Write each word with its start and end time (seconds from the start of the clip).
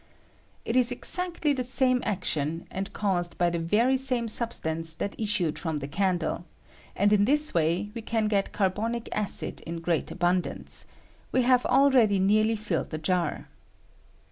It 0.65 0.75
is 0.75 0.91
exact 0.91 1.45
ly 1.45 1.53
the 1.53 1.63
same 1.63 2.01
action, 2.03 2.67
and 2.71 2.91
caused 2.91 3.37
by 3.37 3.51
the 3.51 3.59
very 3.59 3.97
same 3.97 4.29
substance 4.29 4.95
that 4.95 5.13
issued 5.19 5.59
from 5.59 5.77
the 5.77 5.87
candle; 5.87 6.43
and 6.95 7.13
in 7.13 7.25
this 7.25 7.53
way 7.53 7.91
we 7.93 8.01
can 8.01 8.27
get 8.27 8.51
carbonic 8.51 9.09
acid 9.11 9.61
in 9.61 9.79
great 9.79 10.07
ahimdance— 10.07 10.85
we 11.31 11.43
have 11.43 11.67
already 11.67 12.17
nearly 12.17 12.55
filled 12.55 12.89
the 12.89 12.97
jar. 12.97 13.47